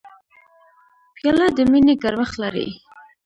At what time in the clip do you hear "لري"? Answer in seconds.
2.43-2.67